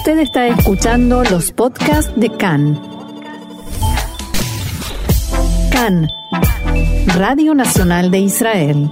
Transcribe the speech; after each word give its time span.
Usted 0.00 0.20
está 0.20 0.48
escuchando 0.48 1.22
los 1.24 1.52
podcasts 1.52 2.10
de 2.16 2.34
CAN. 2.34 2.80
CAN, 5.70 6.08
Radio 7.18 7.54
Nacional 7.54 8.10
de 8.10 8.20
Israel. 8.20 8.90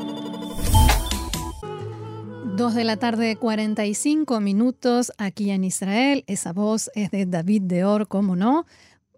Dos 2.56 2.74
de 2.74 2.84
la 2.84 2.98
tarde, 2.98 3.36
45 3.36 4.38
minutos 4.40 5.10
aquí 5.16 5.50
en 5.50 5.64
Israel. 5.64 6.24
Esa 6.26 6.52
voz 6.52 6.90
es 6.94 7.10
de 7.10 7.24
David 7.24 7.62
Deor, 7.62 8.06
¿cómo 8.06 8.36
no? 8.36 8.66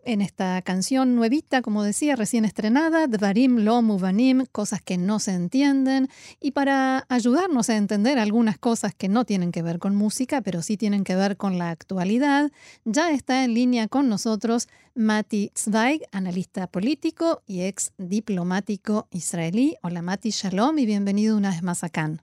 En 0.05 0.21
esta 0.21 0.61
canción 0.63 1.15
nuevita, 1.15 1.63
como 1.63 1.83
decía, 1.83 2.17
recién 2.17 2.45
estrenada, 2.45 3.07
Dvarim 3.07 3.65
lo 3.65 3.83
muvanim, 3.83 4.47
cosas 4.51 4.81
que 4.83 4.99
no 4.99 5.19
se 5.19 5.33
entienden, 5.33 6.09
y 6.41 6.53
para 6.53 7.07
ayudarnos 7.09 7.71
a 7.71 7.77
entender 7.77 8.19
algunas 8.19 8.59
cosas 8.59 8.95
que 8.95 9.09
no 9.09 9.25
tienen 9.25 9.53
que 9.53 9.63
ver 9.63 9.79
con 9.79 9.95
música, 9.95 10.41
pero 10.41 10.63
sí 10.63 10.77
tienen 10.77 11.05
que 11.05 11.17
ver 11.17 11.37
con 11.37 11.59
la 11.59 11.71
actualidad, 11.71 12.51
ya 12.85 13.11
está 13.11 13.45
en 13.45 13.55
línea 13.55 13.89
con 13.89 14.09
nosotros 14.09 14.69
Mati 14.95 15.53
Zweig, 15.57 16.03
analista 16.13 16.67
político 16.67 17.43
y 17.47 17.63
ex 17.63 17.93
diplomático 17.97 19.07
israelí. 19.11 19.77
Hola 19.83 20.03
Mati, 20.03 20.31
shalom 20.31 20.79
y 20.79 20.87
bienvenido 20.87 21.37
una 21.37 21.51
vez 21.51 21.63
más 21.63 21.85
a 21.85 21.89
Cannes. 21.89 22.21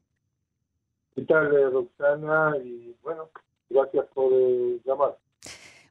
¿Qué 1.15 1.23
tal, 1.23 1.49
Roxana? 1.71 2.55
Y 2.63 2.95
bueno, 3.01 3.29
gracias 3.69 4.05
por 4.13 4.31
eh, 4.31 4.79
llamar. 4.85 5.17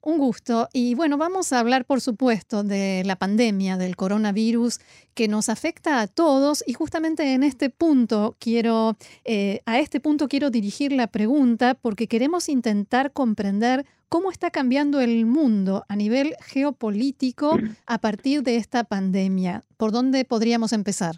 Un 0.06 0.19
gusto. 0.19 0.69
Y 0.73 0.95
bueno, 0.95 1.19
vamos 1.19 1.52
a 1.52 1.59
hablar, 1.59 1.84
por 1.84 2.01
supuesto, 2.01 2.62
de 2.62 3.02
la 3.05 3.16
pandemia 3.16 3.77
del 3.77 3.96
coronavirus 3.96 4.79
que 5.15 5.27
nos 5.27 5.48
afecta 5.48 6.01
a 6.01 6.06
todos. 6.06 6.62
Y 6.65 6.74
justamente 6.74 7.34
en 7.34 7.42
este 7.42 7.70
punto 7.70 8.37
quiero, 8.38 8.92
eh, 9.24 9.62
a 9.66 9.80
este 9.80 9.98
punto 9.98 10.29
quiero 10.29 10.51
dirigir 10.51 10.92
la 10.92 11.09
pregunta 11.09 11.74
porque 11.74 12.06
queremos 12.06 12.48
intentar 12.48 13.10
comprender 13.10 13.84
cómo 14.09 14.30
está 14.30 14.52
cambiando 14.52 15.01
el 15.01 15.27
mundo 15.27 15.84
a 15.88 15.96
nivel 15.96 16.37
geopolítico 16.38 17.59
a 17.87 17.99
partir 17.99 18.45
de 18.45 18.59
esta 18.59 18.84
pandemia. 18.84 19.65
¿Por 19.77 19.90
dónde 19.90 20.24
podríamos 20.24 20.73
empezar? 20.73 21.16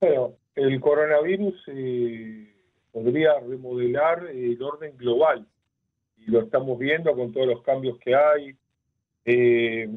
Bueno, 0.00 0.32
el 0.54 0.80
coronavirus 0.80 1.62
eh, 1.66 2.54
podría 2.90 3.38
remodelar 3.40 4.28
el 4.32 4.62
orden 4.62 4.96
global 4.96 5.46
y 6.26 6.30
lo 6.30 6.40
estamos 6.40 6.78
viendo 6.78 7.14
con 7.14 7.32
todos 7.32 7.46
los 7.46 7.62
cambios 7.62 7.98
que 7.98 8.14
hay 8.14 8.54
eh, 9.24 9.88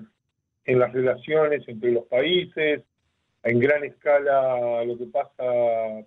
en 0.66 0.80
las 0.80 0.94
relaciones 0.94 1.68
entre 1.68 1.92
los 1.92 2.06
países, 2.06 2.84
en 3.44 3.60
gran 3.60 3.84
escala 3.84 4.84
lo 4.84 4.98
que 4.98 5.06
pasa, 5.06 5.44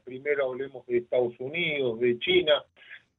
primero 0.04 0.46
hablemos 0.46 0.84
de 0.86 0.98
Estados 0.98 1.38
Unidos, 1.38 2.00
de 2.00 2.18
China, 2.18 2.64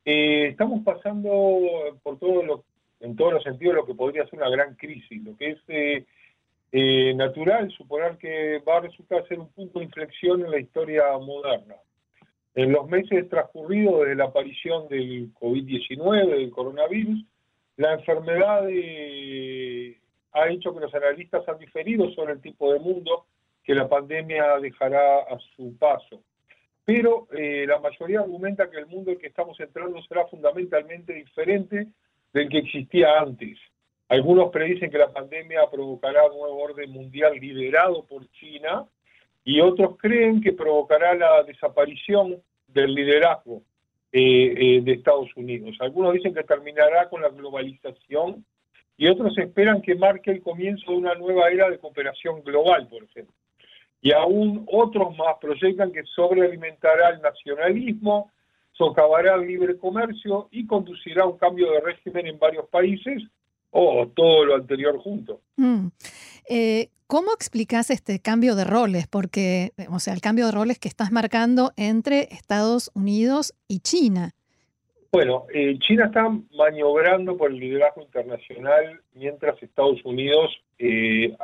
eh, 0.04 0.48
estamos 0.48 0.84
pasando 0.84 1.98
por 2.04 2.20
todo 2.20 2.44
lo, 2.44 2.64
en 3.00 3.16
todos 3.16 3.34
los 3.34 3.44
sentidos 3.44 3.76
lo 3.76 3.86
que 3.86 3.96
podría 3.96 4.26
ser 4.26 4.40
una 4.40 4.50
gran 4.50 4.76
crisis, 4.76 5.24
lo 5.24 5.38
que 5.38 5.52
es 5.52 6.06
eh, 6.72 7.14
natural 7.16 7.72
suponer 7.72 8.18
que 8.18 8.60
va 8.60 8.78
a 8.78 8.82
resultar 8.82 9.28
ser 9.28 9.40
un 9.40 9.50
punto 9.50 9.80
de 9.80 9.86
inflexión 9.86 10.44
en 10.44 10.52
la 10.52 10.60
historia 10.60 11.18
moderna. 11.18 11.76
En 12.60 12.74
los 12.74 12.90
meses 12.90 13.30
transcurridos 13.30 14.02
desde 14.02 14.16
la 14.16 14.26
aparición 14.26 14.90
del 14.90 15.34
COVID-19, 15.36 16.28
del 16.28 16.52
coronavirus, 16.52 17.24
la 17.78 17.94
enfermedad 17.94 18.66
eh, 18.70 19.98
ha 20.34 20.50
hecho 20.50 20.74
que 20.74 20.82
los 20.82 20.94
analistas 20.94 21.48
han 21.48 21.58
diferido 21.58 22.12
sobre 22.12 22.34
el 22.34 22.42
tipo 22.42 22.74
de 22.74 22.80
mundo 22.80 23.28
que 23.64 23.74
la 23.74 23.88
pandemia 23.88 24.60
dejará 24.60 25.20
a 25.20 25.40
su 25.56 25.78
paso. 25.78 26.22
Pero 26.84 27.30
eh, 27.32 27.64
la 27.66 27.80
mayoría 27.80 28.20
argumenta 28.20 28.70
que 28.70 28.80
el 28.80 28.88
mundo 28.88 29.12
en 29.12 29.20
que 29.20 29.28
estamos 29.28 29.58
entrando 29.62 30.02
será 30.02 30.28
fundamentalmente 30.28 31.14
diferente 31.14 31.88
del 32.34 32.50
que 32.50 32.58
existía 32.58 33.22
antes. 33.22 33.58
Algunos 34.10 34.52
predicen 34.52 34.92
que 34.92 34.98
la 34.98 35.14
pandemia 35.14 35.62
provocará 35.72 36.26
un 36.26 36.38
nuevo 36.38 36.62
orden 36.62 36.92
mundial 36.92 37.40
liderado 37.40 38.04
por 38.04 38.30
China, 38.32 38.86
y 39.46 39.62
otros 39.62 39.98
creen 39.98 40.42
que 40.42 40.52
provocará 40.52 41.16
la 41.16 41.42
desaparición 41.44 42.42
del 42.74 42.94
liderazgo 42.94 43.64
eh, 44.12 44.54
eh, 44.58 44.82
de 44.82 44.92
Estados 44.94 45.30
Unidos. 45.36 45.78
Algunos 45.80 46.14
dicen 46.14 46.34
que 46.34 46.44
terminará 46.44 47.10
con 47.10 47.22
la 47.22 47.30
globalización 47.30 48.46
y 48.98 49.08
otros 49.08 49.38
esperan 49.38 49.82
que 49.82 49.96
marque 49.96 50.32
el 50.32 50.42
comienzo 50.42 50.92
de 50.92 50.98
una 50.98 51.16
nueva 51.16 51.50
era 51.50 51.70
de 51.70 51.80
cooperación 51.80 52.44
global, 52.44 52.88
por 52.88 53.04
ejemplo. 53.04 53.34
Y 54.02 54.12
aún 54.12 54.66
otros 54.72 55.16
más 55.18 55.38
proyectan 55.40 55.92
que 55.92 56.04
sobrealimentará 56.04 57.10
el 57.10 57.22
nacionalismo, 57.22 58.32
socavará 58.72 59.36
el 59.36 59.48
libre 59.48 59.78
comercio 59.78 60.48
y 60.52 60.66
conducirá 60.66 61.24
a 61.24 61.28
un 61.28 61.38
cambio 61.38 61.72
de 61.72 61.82
régimen 61.82 62.28
en 62.28 62.40
varios 62.40 62.68
países 62.70 63.24
o 63.72 64.08
todo 64.08 64.46
lo 64.46 64.56
anterior 64.56 64.98
junto. 64.98 65.42
Mm. 65.58 65.88
Eh, 66.50 66.90
¿Cómo 67.08 67.34
explicas 67.34 67.90
este 67.90 68.20
cambio 68.20 68.56
de 68.56 68.66
roles? 68.66 69.08
Porque, 69.08 69.72
o 69.90 70.00
sea, 70.00 70.14
el 70.14 70.22
cambio 70.22 70.46
de 70.46 70.52
roles 70.52 70.80
que 70.80 70.88
estás 70.88 71.12
marcando 71.12 71.72
entre 71.76 72.28
Estados 72.32 72.92
Unidos 72.94 73.54
y 73.68 73.80
China. 73.80 74.32
Bueno, 75.12 75.46
eh, 75.52 75.78
China 75.80 76.06
está 76.06 76.30
maniobrando 76.56 77.36
por 77.36 77.50
el 77.50 77.60
liderazgo 77.60 78.04
internacional 78.04 79.02
mientras 79.14 79.62
Estados 79.64 80.06
Unidos, 80.06 80.56
eh, 80.78 81.36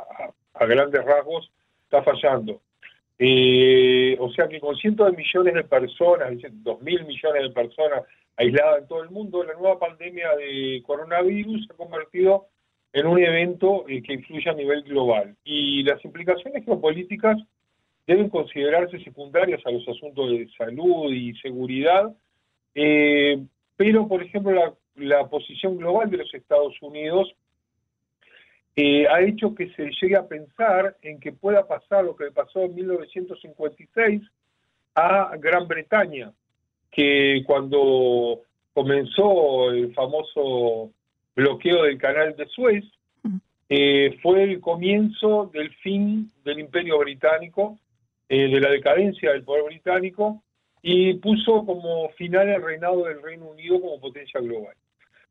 a, 0.54 0.66
grandes 0.66 1.04
rasgos, 1.04 1.50
está 1.82 2.00
fallando. 2.04 2.60
o 4.20 4.32
sea 4.34 4.46
que 4.48 4.60
con 4.60 4.76
cientos 4.76 5.10
de 5.10 5.16
millones 5.16 5.54
de 5.54 5.64
personas, 5.64 6.32
dos 6.62 6.80
mil 6.80 7.04
millones 7.04 7.42
de 7.42 7.50
personas 7.50 8.02
aislada 8.36 8.78
en 8.78 8.86
todo 8.86 9.02
el 9.02 9.10
mundo, 9.10 9.42
la 9.42 9.54
nueva 9.54 9.78
pandemia 9.78 10.34
de 10.36 10.82
coronavirus 10.86 11.66
se 11.66 11.72
ha 11.72 11.76
convertido 11.76 12.46
en 12.92 13.06
un 13.06 13.18
evento 13.18 13.84
eh, 13.88 14.02
que 14.02 14.14
influye 14.14 14.48
a 14.48 14.54
nivel 14.54 14.82
global. 14.82 15.36
Y 15.44 15.82
las 15.82 16.04
implicaciones 16.04 16.64
geopolíticas 16.64 17.36
deben 18.06 18.28
considerarse 18.28 18.98
secundarias 19.00 19.60
a 19.66 19.70
los 19.70 19.86
asuntos 19.88 20.30
de 20.30 20.48
salud 20.56 21.12
y 21.12 21.34
seguridad, 21.38 22.14
eh, 22.74 23.42
pero, 23.76 24.06
por 24.08 24.22
ejemplo, 24.22 24.78
la, 24.94 25.28
posición 25.28 25.76
global 25.76 26.10
de 26.10 26.18
los 26.18 26.32
Estados 26.32 26.74
Unidos 26.80 27.34
eh, 28.76 29.06
ha 29.08 29.20
hecho 29.22 29.54
que 29.54 29.70
se 29.74 29.90
llegue 30.00 30.16
a 30.16 30.26
pensar 30.26 30.96
en 31.02 31.20
que 31.20 31.32
pueda 31.32 31.66
pasar 31.66 32.04
lo 32.04 32.16
que 32.16 32.30
pasó 32.30 32.62
en 32.62 32.74
1956 32.74 34.22
a 34.94 35.36
Gran 35.38 35.68
Bretaña, 35.68 36.32
que 36.96 37.42
cuando 37.46 38.40
comenzó 38.72 39.70
el 39.70 39.92
famoso 39.92 40.90
bloqueo 41.34 41.82
del 41.82 41.98
canal 41.98 42.34
de 42.34 42.46
Suez, 42.46 42.84
eh, 43.68 44.18
fue 44.22 44.44
el 44.44 44.60
comienzo 44.60 45.50
del 45.52 45.74
fin 45.76 46.32
del 46.42 46.58
imperio 46.58 46.98
británico, 46.98 47.78
eh, 48.30 48.48
de 48.48 48.60
la 48.60 48.70
decadencia 48.70 49.32
del 49.32 49.44
poder 49.44 49.64
británico, 49.64 50.42
y 50.80 51.14
puso 51.14 51.66
como 51.66 52.08
final 52.10 52.48
el 52.48 52.62
reinado 52.62 53.04
del 53.04 53.22
Reino 53.22 53.50
Unido 53.50 53.78
como 53.78 54.00
potencia 54.00 54.40
global. 54.40 54.74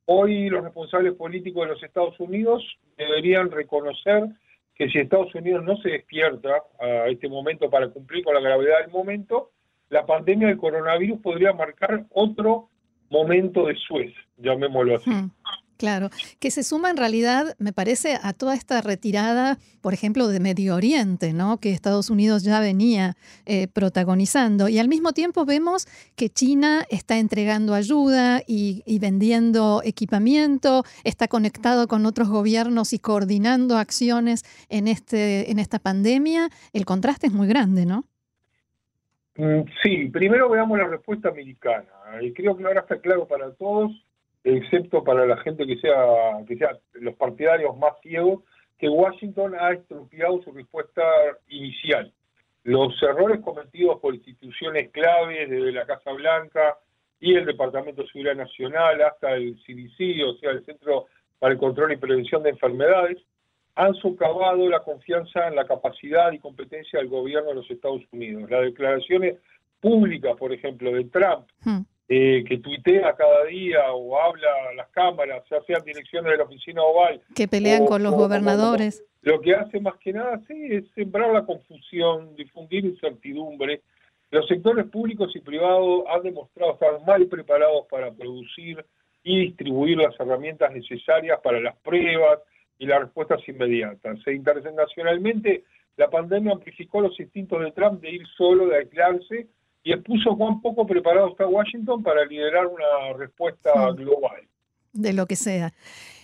Hoy 0.05 0.49
los 0.49 0.63
responsables 0.63 1.13
políticos 1.13 1.65
de 1.65 1.73
los 1.73 1.83
Estados 1.83 2.19
Unidos 2.19 2.63
deberían 2.95 3.49
reconocer 3.49 4.23
que 4.75 4.87
si 4.89 4.99
Estados 4.99 5.33
Unidos 5.33 5.63
no 5.63 5.77
se 5.77 5.89
despierta 5.89 6.61
a 6.79 7.07
este 7.07 7.27
momento 7.27 7.71
para 7.71 7.87
cumplir 7.89 8.23
con 8.23 8.35
la 8.35 8.41
gravedad 8.41 8.81
del 8.81 8.91
momento, 8.91 9.49
la 9.89 10.05
pandemia 10.05 10.47
del 10.47 10.57
coronavirus 10.57 11.19
podría 11.21 11.53
marcar 11.53 12.05
otro 12.11 12.69
momento 13.09 13.67
de 13.67 13.75
Suez, 13.75 14.13
llamémoslo 14.37 14.95
así. 14.97 15.09
Hmm, 15.09 15.31
claro, 15.77 16.09
que 16.39 16.49
se 16.49 16.63
suma 16.63 16.89
en 16.89 16.97
realidad, 16.97 17.55
me 17.59 17.71
parece, 17.71 18.17
a 18.21 18.33
toda 18.33 18.55
esta 18.55 18.81
retirada, 18.81 19.59
por 19.81 19.93
ejemplo, 19.93 20.27
de 20.27 20.39
Medio 20.39 20.75
Oriente, 20.75 21.33
¿no? 21.33 21.59
que 21.59 21.71
Estados 21.71 22.09
Unidos 22.09 22.43
ya 22.43 22.59
venía 22.59 23.15
eh, 23.45 23.67
protagonizando. 23.67 24.69
Y 24.69 24.79
al 24.79 24.87
mismo 24.87 25.13
tiempo 25.13 25.45
vemos 25.45 25.85
que 26.15 26.29
China 26.29 26.85
está 26.89 27.19
entregando 27.19 27.75
ayuda 27.75 28.41
y, 28.47 28.81
y, 28.85 28.97
vendiendo 28.99 29.81
equipamiento, 29.83 30.83
está 31.03 31.27
conectado 31.27 31.87
con 31.87 32.05
otros 32.07 32.29
gobiernos 32.29 32.91
y 32.91 32.99
coordinando 32.99 33.77
acciones 33.77 34.43
en, 34.69 34.87
este, 34.87 35.51
en 35.51 35.59
esta 35.59 35.77
pandemia. 35.77 36.49
El 36.73 36.85
contraste 36.85 37.27
es 37.27 37.33
muy 37.33 37.47
grande, 37.47 37.85
¿no? 37.85 38.05
Mm, 39.37 39.63
sí, 39.83 40.09
primero 40.09 40.49
veamos 40.49 40.77
la 40.77 40.87
respuesta 40.87 41.29
americana. 41.29 41.87
Y 42.21 42.33
creo 42.33 42.55
que 42.55 42.63
ahora 42.63 42.81
está 42.81 42.99
claro 42.99 43.27
para 43.27 43.53
todos, 43.53 43.91
excepto 44.43 45.03
para 45.03 45.25
la 45.25 45.37
gente 45.37 45.65
que 45.65 45.77
sea, 45.77 46.43
que 46.47 46.57
sea 46.57 46.77
los 46.93 47.15
partidarios 47.15 47.77
más 47.77 47.93
ciegos, 48.01 48.43
que 48.77 48.89
Washington 48.89 49.55
ha 49.59 49.71
estropeado 49.71 50.41
su 50.43 50.51
respuesta 50.51 51.01
inicial. 51.47 52.11
Los 52.63 53.01
errores 53.03 53.41
cometidos 53.41 53.99
por 53.99 54.15
instituciones 54.15 54.91
claves 54.91 55.49
desde 55.49 55.71
la 55.71 55.85
Casa 55.85 56.11
Blanca 56.13 56.77
y 57.19 57.35
el 57.35 57.45
Departamento 57.45 58.01
de 58.01 58.07
Seguridad 58.07 58.35
Nacional 58.35 59.01
hasta 59.01 59.33
el 59.33 59.55
CDC, 59.65 60.25
o 60.27 60.33
sea, 60.39 60.51
el 60.51 60.65
Centro 60.65 61.05
para 61.39 61.53
el 61.53 61.59
Control 61.59 61.91
y 61.91 61.97
Prevención 61.97 62.43
de 62.43 62.49
Enfermedades, 62.49 63.17
han 63.75 63.93
socavado 63.95 64.69
la 64.69 64.79
confianza 64.79 65.47
en 65.47 65.55
la 65.55 65.65
capacidad 65.65 66.31
y 66.31 66.39
competencia 66.39 66.99
del 66.99 67.09
gobierno 67.09 67.49
de 67.49 67.55
los 67.55 67.69
Estados 67.69 68.01
Unidos. 68.11 68.49
Las 68.49 68.61
declaraciones 68.61 69.37
públicas, 69.81 70.35
por 70.37 70.53
ejemplo, 70.53 70.91
de 70.93 71.03
Trump, 71.05 71.45
hmm. 71.63 71.81
eh, 72.07 72.43
que 72.47 72.57
tuitea 72.59 73.13
cada 73.15 73.43
día 73.45 73.91
o 73.91 74.17
habla 74.17 74.47
a 74.69 74.73
las 74.75 74.87
cámaras, 74.89 75.43
ya 75.51 75.61
sea 75.63 75.79
direcciones 75.79 76.31
de 76.31 76.37
la 76.37 76.43
oficina 76.45 76.81
oval. 76.81 77.21
Que 77.35 77.49
pelean 77.49 77.85
con 77.85 78.01
los 78.01 78.13
gobernadores. 78.13 79.03
lo 79.21 79.41
que 79.41 79.53
hace 79.53 79.79
más 79.81 79.97
que 79.97 80.13
nada, 80.13 80.39
sí, 80.47 80.67
es 80.69 80.85
sembrar 80.95 81.33
la 81.33 81.45
confusión, 81.45 82.33
difundir 82.35 82.85
incertidumbre. 82.85 83.81
Los 84.31 84.47
sectores 84.47 84.85
públicos 84.85 85.35
y 85.35 85.39
privados 85.41 86.05
han 86.07 86.23
demostrado 86.23 86.73
estar 86.73 87.05
mal 87.05 87.27
preparados 87.27 87.85
para 87.89 88.11
producir 88.11 88.85
y 89.23 89.47
distribuir 89.47 89.97
las 89.97 90.17
herramientas 90.17 90.71
necesarias 90.71 91.39
para 91.43 91.59
las 91.59 91.75
pruebas 91.77 92.39
y 92.77 92.85
las 92.85 93.01
respuestas 93.01 93.39
inmediatas. 93.47 94.19
E 94.25 94.33
internacionalmente, 94.33 95.63
la 95.97 96.09
pandemia 96.09 96.53
amplificó 96.53 97.01
los 97.01 97.19
instintos 97.19 97.61
de 97.61 97.71
Trump 97.71 98.01
de 98.01 98.11
ir 98.11 98.27
solo, 98.37 98.67
de 98.67 98.77
aislarse 98.77 99.47
y 99.83 99.93
expuso 99.93 100.35
cuán 100.35 100.61
poco 100.61 100.85
preparado 100.85 101.29
está 101.29 101.47
Washington 101.47 102.03
para 102.03 102.25
liderar 102.25 102.67
una 102.67 103.13
respuesta 103.17 103.71
global. 103.91 104.41
De 104.93 105.13
lo 105.13 105.25
que 105.25 105.35
sea. 105.35 105.73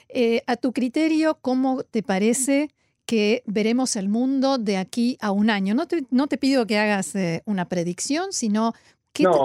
Eh, 0.10 0.42
a 0.48 0.58
tu 0.58 0.74
criterio, 0.74 1.38
¿cómo 1.42 1.84
te 1.84 2.04
parece 2.04 2.70
que 3.06 3.44
veremos 3.46 3.96
el 3.96 4.10
mundo 4.10 4.58
de 4.58 4.78
aquí 4.78 5.18
a 5.22 5.32
un 5.32 5.50
año? 5.50 5.74
No 5.74 5.88
te, 5.88 6.04
no 6.10 6.28
te 6.28 6.38
pido 6.38 6.66
que 6.66 6.78
hagas 6.78 7.16
eh, 7.16 7.44
una 7.46 7.70
predicción, 7.70 8.34
sino 8.34 8.74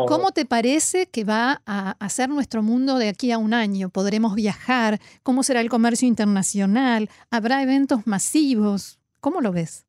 ¿cómo 0.06 0.30
te 0.32 0.44
parece 0.44 1.06
que 1.06 1.24
va 1.24 1.62
a, 1.66 2.08
ser 2.08 2.28
nuestro 2.28 2.62
mundo 2.62 2.98
de 2.98 3.08
aquí 3.08 3.32
a 3.32 3.38
un 3.38 3.54
año? 3.54 3.90
¿Podremos 3.90 4.34
viajar? 4.34 4.98
¿Cómo 5.22 5.42
será 5.42 5.60
el 5.60 5.68
comercio 5.68 6.06
internacional? 6.08 7.08
¿Habrá 7.30 7.62
eventos 7.62 8.06
masivos? 8.06 8.98
¿Cómo 9.20 9.40
lo 9.40 9.52
ves? 9.52 9.86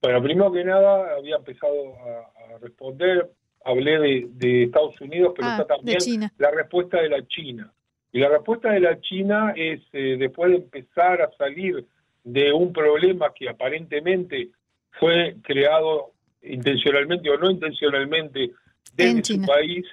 Bueno, 0.00 0.22
primero 0.22 0.52
que 0.52 0.64
nada, 0.64 1.16
había 1.16 1.36
empezado 1.36 1.72
a, 1.74 2.58
responder, 2.60 3.30
hablé 3.64 4.26
de, 4.28 4.64
Estados 4.64 5.00
Unidos, 5.00 5.32
pero 5.34 5.48
ah, 5.48 5.58
está 5.60 5.76
también 5.76 6.30
la 6.38 6.50
respuesta 6.50 7.00
de 7.00 7.08
la 7.08 7.26
China. 7.26 7.72
Y 8.12 8.20
la 8.20 8.28
respuesta 8.28 8.70
de 8.70 8.80
la 8.80 9.00
China 9.00 9.54
es, 9.56 9.80
eh, 9.92 10.16
después 10.18 10.50
de 10.50 10.58
empezar 10.58 11.20
a 11.20 11.30
salir 11.36 11.84
de 12.22 12.52
un 12.52 12.72
problema 12.72 13.32
que 13.34 13.48
aparentemente 13.48 14.50
fue 14.92 15.36
creado 15.42 16.12
intencionalmente 16.42 17.28
o 17.30 17.38
no 17.38 17.50
intencionalmente 17.50 18.52
desde 18.92 19.24
su 19.24 19.42
país, 19.42 19.86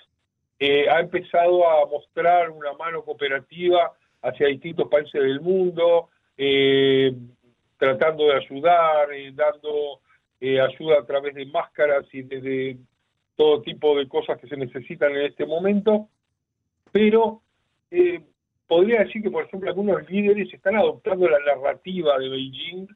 eh, 0.59 0.87
ha 0.89 0.99
empezado 0.99 1.67
a 1.67 1.87
mostrar 1.87 2.51
una 2.51 2.73
mano 2.73 3.03
cooperativa 3.03 3.91
hacia 4.21 4.47
distintos 4.47 4.87
países 4.89 5.19
del 5.19 5.41
mundo, 5.41 6.09
eh, 6.37 7.13
tratando 7.77 8.25
de 8.25 8.35
ayudar, 8.35 9.11
eh, 9.11 9.31
dando 9.33 10.01
ayuda 10.41 10.99
a 10.99 11.05
través 11.05 11.35
de 11.35 11.45
máscaras 11.45 12.05
y 12.11 12.23
de, 12.23 12.77
todo 13.35 13.61
tipo 13.61 13.97
de 13.97 14.07
cosas 14.07 14.39
que 14.39 14.47
se 14.47 14.57
necesitan 14.57 15.11
en 15.11 15.23
este 15.23 15.45
momento, 15.45 16.07
pero 16.91 17.41
podría 18.67 19.03
decir 19.03 19.21
que, 19.21 19.31
por 19.31 19.45
ejemplo, 19.45 19.69
algunos 19.69 20.09
líderes 20.09 20.53
están 20.53 20.75
adoptando 20.75 21.27
la 21.27 21.39
narrativa 21.39 22.17
de 22.19 22.29
Beijing 22.29 22.87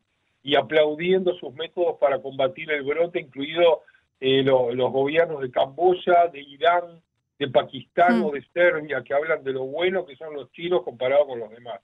y 0.44 0.56
aplaudiendo 0.56 1.34
sus 1.36 1.54
métodos 1.56 1.98
para 2.00 2.22
combatir 2.22 2.70
el 2.72 2.84
brote, 2.84 3.20
incluido 3.20 3.82
los 4.20 4.92
gobiernos 4.92 5.42
de 5.42 5.52
Camboya, 5.52 6.28
de 6.32 6.42
Irán, 6.42 7.02
de 7.38 7.50
Pakistán 7.50 8.20
mm. 8.20 8.26
o 8.26 8.32
de 8.32 8.44
Serbia, 8.54 9.04
que 9.04 9.14
hablan 9.14 9.44
de 9.44 9.54
lo 9.54 9.66
bueno 9.66 10.06
que 10.06 10.16
son 10.16 10.34
los 10.34 10.52
chinos 10.52 10.84
comparados 10.84 11.28
con 11.28 11.40
los 11.40 11.50
demás. 11.50 11.82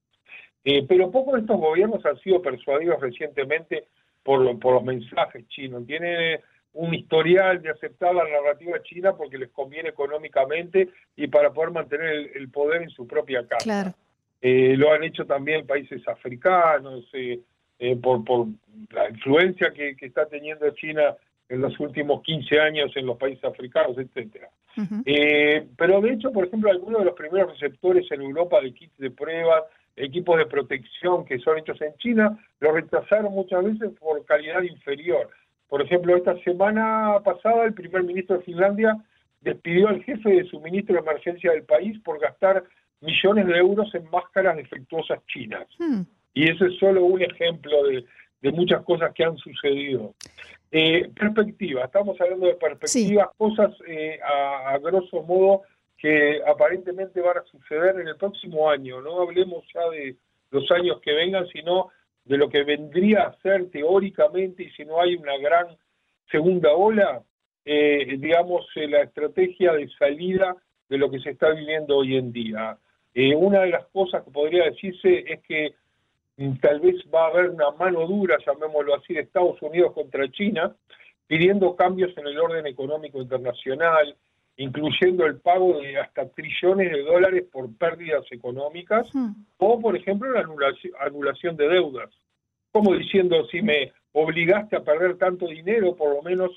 Eh, 0.64 0.86
pero 0.88 1.12
pocos 1.12 1.34
de 1.34 1.42
estos 1.42 1.60
gobiernos 1.60 2.06
han 2.06 2.20
sido 2.20 2.42
persuadidos 2.42 3.02
recientemente 3.02 3.86
por, 4.24 4.60
por 4.60 4.76
los 4.76 4.84
mensajes 4.84 5.48
chinos. 5.48 5.86
Tienen 5.86 6.40
un 6.74 6.94
historial 6.94 7.62
de 7.62 7.70
aceptar 7.70 8.16
la 8.16 8.24
narrativa 8.24 8.82
china 8.84 9.14
porque 9.16 9.38
les 9.38 9.50
conviene 9.50 9.90
económicamente 9.90 10.90
y 11.16 11.28
para 11.28 11.52
poder 11.52 11.72
mantener 11.72 12.32
el, 12.36 12.50
poder 12.50 12.84
en 12.84 12.90
su 12.90 13.08
propia 13.08 13.46
casa. 13.46 13.96
Eh, 14.42 14.76
lo 14.78 14.92
han 14.92 15.04
hecho 15.04 15.26
también 15.26 15.68
países 15.68 16.08
africanos, 16.08 17.08
eh, 17.14 17.40
por, 18.02 18.24
por 18.24 18.48
la 18.92 19.10
influencia 19.10 19.72
que, 19.74 19.96
está 20.02 20.26
teniendo 20.28 20.70
China 20.72 21.16
en 21.50 21.62
los 21.62 21.78
últimos 21.80 22.22
15 22.24 22.60
años 22.60 22.92
en 22.96 23.06
los 23.06 23.18
países 23.18 23.44
africanos, 23.44 23.98
etcétera. 23.98 24.50
pero 25.78 26.00
de 26.02 26.14
hecho, 26.14 26.32
por 26.32 26.46
ejemplo, 26.46 26.70
algunos 26.70 27.00
de 27.00 27.06
los 27.06 27.16
primeros 27.16 27.52
receptores 27.52 28.10
en 28.12 28.22
Europa 28.22 28.62
de 28.62 28.74
kits 28.74 28.98
de 28.98 29.12
pruebas 29.12 29.64
equipos 29.96 30.38
de 30.38 30.46
protección 30.46 31.26
que 31.26 31.40
son 31.40 31.58
hechos 31.58 31.80
en 31.82 31.94
China, 31.98 32.38
lo 32.60 32.72
retrasaron 32.72 33.34
muchas 33.34 33.64
veces 33.64 33.92
por 34.00 34.24
calidad 34.26 34.62
inferior. 34.64 35.30
Por 35.68 35.82
ejemplo, 35.82 36.16
esta 36.16 36.38
semana 36.44 37.20
pasada 37.24 37.66
el 37.66 37.74
primer 37.74 38.04
ministro 38.04 38.38
de 38.38 38.44
Finlandia 38.44 38.96
despidió 39.42 39.88
al 39.88 40.04
jefe 40.04 40.30
de 40.30 40.46
suministro 40.46 40.96
de 40.96 41.02
emergencia 41.02 41.52
del 41.52 41.64
país 41.64 42.00
por 42.04 42.20
gastar 42.20 42.64
millones 43.02 43.48
de 43.48 43.58
euros 43.58 43.94
en 43.96 44.10
máscaras 44.12 44.58
defectuosas 44.58 45.26
chinas. 45.28 45.68
Hmm. 45.80 46.02
Y 46.34 46.50
ese 46.50 46.68
es 46.68 46.78
solo 46.80 47.04
un 47.06 47.22
ejemplo 47.22 47.84
de, 47.84 48.06
muchas 48.52 48.84
cosas 48.84 49.14
que 49.14 49.24
han 49.24 49.38
sucedido. 49.38 50.16
Eh, 50.72 51.10
perspectiva, 51.14 51.84
estamos 51.84 52.20
hablando 52.20 52.48
de 52.48 52.56
perspectivas, 52.56 53.28
cosas 53.38 53.72
eh, 53.88 54.20
a, 54.24 54.72
a 54.72 54.78
grosso 54.80 55.22
modo 55.24 55.62
que 55.98 56.42
aparentemente 56.48 57.22
van 57.22 57.38
a 57.38 57.44
suceder 57.44 58.00
en 58.00 58.08
el 58.08 58.16
próximo 58.16 58.70
año. 58.70 59.02
No 59.02 59.22
hablemos 59.22 59.64
ya 59.74 59.88
de 59.90 60.16
los 60.50 60.70
años 60.72 61.00
que 61.02 61.14
vengan, 61.14 61.46
sino 61.48 61.90
de 62.26 62.38
lo 62.38 62.50
que 62.50 62.64
vendría 62.64 63.24
a 63.24 63.42
ser 63.42 63.70
teóricamente, 63.70 64.64
y 64.64 64.72
si 64.72 64.86
no 64.86 65.02
hay 65.02 65.16
una 65.16 65.38
gran 65.38 65.68
segunda 66.32 66.74
ola, 66.74 67.22
eh, 67.66 68.16
digamos, 68.18 68.66
eh, 68.76 68.88
la 68.88 69.02
estrategia 69.02 69.74
de 69.74 69.90
salida 69.90 70.56
de 70.90 70.98
lo 70.98 71.12
que 71.12 71.20
se 71.20 71.32
está 71.32 71.52
viviendo 71.52 71.98
hoy 71.98 72.18
en 72.18 72.32
día. 72.32 72.78
Eh, 73.14 73.36
una 73.36 73.62
de 73.62 73.70
las 73.70 73.86
cosas 73.88 74.24
que 74.24 74.32
podría 74.32 74.66
decirse 74.66 75.26
es 75.28 75.42
que 75.42 75.74
tal 76.62 76.80
vez 76.80 76.96
va 77.14 77.26
a 77.26 77.30
haber 77.30 77.50
una 77.50 77.72
mano 77.72 78.08
dura, 78.08 78.38
llamémoslo 78.46 78.96
así, 78.96 79.14
de 79.14 79.22
Estados 79.22 79.62
Unidos 79.62 79.94
contra 79.94 80.30
China, 80.32 80.76
pidiendo 81.28 81.76
cambios 81.76 82.16
en 82.18 82.28
el 82.28 82.40
orden 82.40 82.66
económico 82.68 83.22
internacional, 83.22 84.16
incluyendo 84.58 85.26
el 85.26 85.40
pago 85.40 85.80
de 85.80 85.98
hasta 85.98 86.28
trillones 86.30 86.92
de 86.92 87.04
dólares 87.04 87.46
por 87.52 87.74
pérdidas 87.78 88.26
económicas 88.32 89.08
o, 89.58 89.80
por 89.80 89.96
ejemplo, 89.96 90.32
la 90.32 90.42
anulación, 91.06 91.56
de 91.56 91.68
deudas. 91.68 92.10
Como 92.72 92.94
diciendo, 92.96 93.46
si 93.48 93.62
me 93.62 93.92
obligaste 94.14 94.76
a 94.76 94.84
perder 94.84 95.18
tanto 95.18 95.48
dinero, 95.48 95.96
por 95.96 96.16
lo 96.16 96.22
menos 96.22 96.52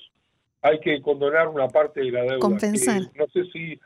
hay 0.61 0.79
que 0.79 1.01
condonar 1.01 1.47
una 1.47 1.67
parte 1.67 2.01
de 2.01 2.11
la 2.11 2.23
deuda. 2.23 2.39
Compensar. 2.39 3.01
no 3.15 3.27
sé 3.27 3.45
si 3.51 3.79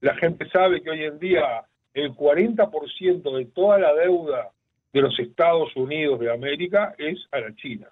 la 0.00 0.14
gente 0.16 0.48
sabe 0.50 0.82
que 0.82 0.90
hoy 0.90 1.04
en 1.04 1.18
día 1.18 1.64
el 1.94 2.14
40% 2.14 3.36
de 3.36 3.44
toda 3.46 3.78
la 3.78 3.94
deuda 3.94 4.50
de 4.92 5.00
los 5.00 5.18
Estados 5.18 5.74
Unidos 5.76 6.20
de 6.20 6.32
América 6.32 6.94
es 6.98 7.18
a 7.30 7.40
la 7.40 7.54
China. 7.54 7.88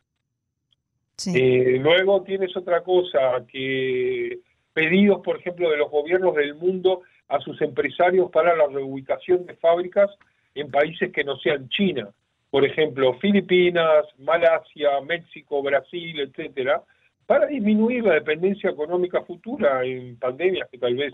Eh, 1.27 1.79
luego 1.81 2.23
tienes 2.23 2.57
otra 2.57 2.83
cosa 2.83 3.45
que 3.47 4.39
pedidos, 4.73 5.21
por 5.23 5.39
ejemplo, 5.39 5.71
de 5.71 5.77
los 5.77 5.91
gobiernos 5.91 6.35
del 6.35 6.55
mundo 6.55 7.03
a 7.29 7.41
sus 7.41 7.61
empresarios 7.61 8.31
para 8.31 8.57
la 8.57 8.67
reubicación 8.67 9.45
de 9.47 9.55
fábricas 9.57 10.11
en 10.55 10.71
países 10.71 11.13
que 11.13 11.25
no 11.25 11.37
sean 11.37 11.69
China, 11.69 12.09
por 12.51 12.65
ejemplo, 12.65 13.15
Filipinas, 13.19 14.07
Malasia, 14.19 15.01
México, 15.03 15.63
Brasil, 15.63 16.21
etcétera, 16.21 16.83
para 17.27 17.47
disminuir 17.47 18.05
la 18.05 18.15
dependencia 18.15 18.71
económica 18.71 19.23
futura 19.23 19.85
en 19.85 20.19
pandemias 20.19 20.69
que 20.71 20.79
tal 20.79 20.97
vez 20.97 21.13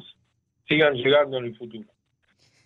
sigan 0.66 0.94
llegando 0.94 1.38
en 1.38 1.46
el 1.46 1.56
futuro. 1.56 1.88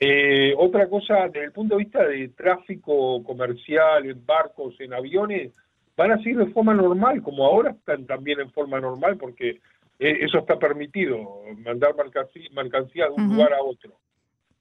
Eh, 0.02 0.54
otra 0.57 0.88
cosa, 0.88 1.26
desde 1.26 1.45
el 1.45 1.52
punto 1.52 1.76
de 1.76 1.85
vista 1.85 2.02
de 2.02 2.28
tráfico 2.28 3.23
comercial 3.23 4.07
en 4.07 4.25
barcos, 4.25 4.75
en 4.80 4.95
aviones, 4.95 5.52
van 5.95 6.12
a 6.12 6.16
seguir 6.19 6.38
de 6.38 6.47
forma 6.47 6.73
normal, 6.73 7.23
como 7.23 7.45
ahora 7.45 7.73
están 7.73 8.07
también 8.07 8.40
en 8.40 8.50
forma 8.50 8.80
normal, 8.80 9.19
porque 9.19 9.61
eh, 9.99 10.19
eso 10.23 10.38
está 10.38 10.59
permitido, 10.59 11.42
mandar 11.59 11.95
mercancía, 11.95 13.09
de 13.09 13.12
un 13.12 13.28
lugar 13.28 13.52
a 13.52 13.62
otro. 13.62 13.92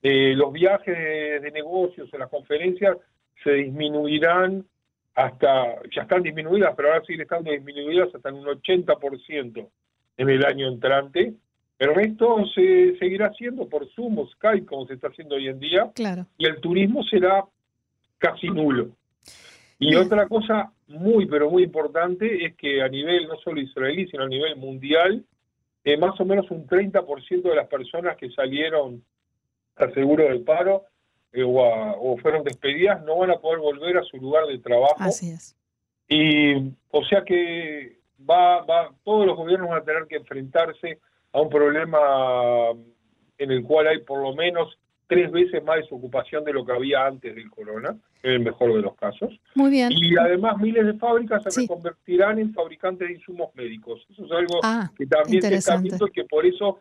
Eh, 0.02 0.34
los 0.36 0.52
viajes 0.52 1.42
de, 1.42 1.52
negocios 1.52 2.10
en 2.14 2.20
las 2.20 2.30
conferencias 2.30 2.98
se 3.42 3.52
disminuirán 3.54 4.66
hasta, 5.16 5.82
ya 5.96 6.02
están 6.02 6.24
disminuidas, 6.24 6.74
pero 6.76 6.90
ahora 6.90 7.06
siguen 7.06 7.22
estando 7.22 7.52
disminuidas 7.52 8.14
hasta 8.14 8.28
en 8.28 8.36
un 8.36 8.46
80% 8.46 9.70
en 10.18 10.30
el 10.30 10.46
año 10.46 10.68
entrante. 10.68 11.34
El 11.80 11.96
resto 11.96 12.46
se 12.54 12.98
seguirá 13.00 13.28
haciendo 13.28 13.68
por 13.68 13.90
Zoom 13.94 14.20
o 14.20 14.28
Skype, 14.28 14.66
como 14.66 14.86
se 14.86 14.96
está 14.96 15.08
haciendo 15.08 15.36
hoy 15.36 15.48
en 15.48 15.60
día, 15.60 15.90
claro. 15.96 16.26
y 16.38 16.46
el 16.46 16.60
turismo 16.60 17.04
será 17.04 17.46
casi 18.18 18.50
nulo. 18.50 18.90
Y 19.80 19.96
otra 19.96 20.28
cosa 20.28 20.74
muy, 20.88 21.26
pero 21.26 21.50
muy 21.50 21.64
importante 21.64 22.46
es 22.46 22.56
que 22.58 22.82
a 22.82 22.90
nivel 22.90 23.28
no 23.28 23.38
solo 23.38 23.62
israelí, 23.62 24.08
sino 24.10 24.24
a 24.24 24.28
nivel 24.28 24.58
mundial, 24.58 25.24
eh, 25.86 25.96
más 25.96 26.20
o 26.20 26.26
menos 26.26 26.52
un 26.52 26.68
30% 26.68 27.44
de 27.44 27.56
las 27.56 27.68
personas 27.68 28.18
que 28.18 28.30
salieron 28.32 29.02
al 29.78 29.94
seguro 29.94 30.26
del 30.26 30.42
paro 30.42 30.84
eh, 31.32 31.44
o, 31.46 32.18
fueron 32.22 32.44
despedidas 32.44 33.02
no 33.04 33.20
van 33.20 33.32
a 33.32 33.38
poder 33.38 33.60
volver 33.60 33.98
a 33.98 34.04
su 34.04 34.18
lugar 34.18 34.46
de 34.48 34.58
trabajo. 34.60 34.96
Así 34.98 35.30
es. 35.30 35.56
Y 36.10 36.56
o 36.90 37.06
sea 37.06 37.24
que 37.24 38.00
va, 38.30 38.66
va, 38.66 38.92
todos 39.06 39.26
los 39.26 39.38
gobiernos 39.38 39.70
van 39.70 39.82
a 39.82 39.86
tener 39.86 40.08
que 40.08 40.18
enfrentarse 40.18 41.00
a 41.34 41.42
un 41.42 41.50
problema 41.50 42.00
en 43.38 43.52
el 43.52 43.64
cual 43.64 43.88
hay 43.88 44.00
por 44.00 44.22
lo 44.22 44.34
menos 44.36 44.78
tres 45.08 45.32
veces 45.32 45.64
más 45.64 45.78
desocupación 45.78 46.44
de 46.44 46.54
lo 46.54 46.64
que 46.64 46.72
había 46.72 47.06
antes 47.08 47.34
del 47.34 47.50
corona, 47.50 47.98
en 48.22 48.32
el 48.32 48.40
mejor 48.42 48.74
de 48.76 48.82
los 48.82 48.96
casos. 48.96 49.32
Muy 49.56 49.72
bien. 49.72 49.92
Y 49.92 50.16
además 50.18 50.58
miles 50.60 50.86
de 50.86 50.94
fábricas 50.94 51.42
se 51.52 51.68
convertirán 51.68 52.38
en 52.38 52.54
fabricantes 52.54 53.08
de 53.08 53.16
insumos 53.16 53.54
médicos. 53.56 54.06
Eso 54.12 54.26
es 54.26 54.32
algo 54.32 54.60
ah, 54.64 54.92
que 54.96 55.08
también 55.08 55.42
se 55.42 55.56
está 55.56 55.78
viendo 55.78 56.08
y 56.08 56.12
que 56.12 56.26
por 56.26 56.46
eso 56.46 56.80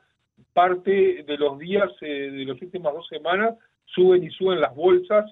parte 0.52 1.25
de 1.26 1.38
los 1.38 1.59
días 1.59 1.90
eh, 2.02 2.31
de 2.31 2.45
las 2.45 2.61
últimas 2.61 2.93
dos 2.93 3.09
semanas 3.09 3.55
suben 3.87 4.23
y 4.23 4.31
suben 4.31 4.61
las 4.61 4.75
bolsas 4.75 5.25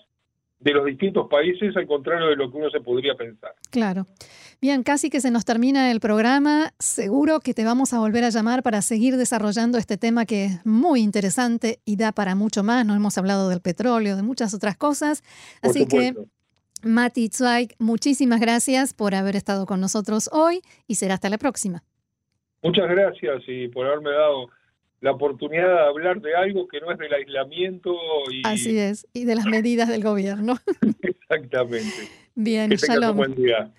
de 0.58 0.72
los 0.72 0.84
distintos 0.86 1.28
países, 1.28 1.76
al 1.76 1.86
contrario 1.86 2.28
de 2.28 2.36
lo 2.36 2.50
que 2.50 2.56
uno 2.56 2.70
se 2.70 2.80
podría 2.80 3.14
pensar. 3.14 3.54
Claro. 3.70 4.06
Bien, 4.60 4.82
casi 4.82 5.10
que 5.10 5.20
se 5.20 5.30
nos 5.30 5.44
termina 5.44 5.90
el 5.90 6.00
programa. 6.00 6.72
Seguro 6.78 7.40
que 7.40 7.52
te 7.52 7.64
vamos 7.64 7.92
a 7.92 7.98
volver 7.98 8.24
a 8.24 8.30
llamar 8.30 8.62
para 8.62 8.80
seguir 8.80 9.16
desarrollando 9.16 9.76
este 9.76 9.98
tema 9.98 10.24
que 10.24 10.46
es 10.46 10.66
muy 10.66 11.02
interesante 11.02 11.80
y 11.84 11.96
da 11.96 12.12
para 12.12 12.34
mucho 12.34 12.64
más. 12.64 12.86
No 12.86 12.94
hemos 12.94 13.18
hablado 13.18 13.50
del 13.50 13.60
petróleo, 13.60 14.16
de 14.16 14.22
muchas 14.22 14.54
otras 14.54 14.76
cosas. 14.76 15.22
Así 15.60 15.86
que, 15.86 16.14
Mati 16.82 17.28
Zweig, 17.28 17.74
muchísimas 17.78 18.40
gracias 18.40 18.94
por 18.94 19.14
haber 19.14 19.36
estado 19.36 19.66
con 19.66 19.80
nosotros 19.80 20.30
hoy 20.32 20.62
y 20.86 20.94
será 20.94 21.14
hasta 21.14 21.28
la 21.28 21.38
próxima. 21.38 21.82
Muchas 22.62 22.88
gracias 22.88 23.42
y 23.46 23.68
por 23.68 23.86
haberme 23.86 24.10
dado 24.10 24.48
la 25.00 25.12
oportunidad 25.12 25.68
de 25.68 25.80
hablar 25.80 26.20
de 26.20 26.34
algo 26.34 26.66
que 26.68 26.80
no 26.80 26.90
es 26.90 26.98
del 26.98 27.12
aislamiento. 27.12 27.94
Y... 28.30 28.42
Así 28.46 28.78
es, 28.78 29.06
y 29.12 29.24
de 29.24 29.34
las 29.34 29.46
medidas 29.46 29.88
del 29.88 30.02
gobierno. 30.02 30.56
Exactamente. 31.02 32.08
Bien, 32.34 32.70
que 32.70 32.76
shalom. 32.76 33.16
buen 33.16 33.34
día. 33.34 33.72